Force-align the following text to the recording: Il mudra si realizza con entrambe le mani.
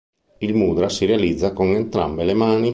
Il 0.39 0.55
mudra 0.55 0.89
si 0.89 1.05
realizza 1.05 1.53
con 1.53 1.67
entrambe 1.75 2.23
le 2.23 2.33
mani. 2.33 2.69